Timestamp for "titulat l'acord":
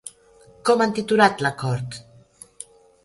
0.99-2.01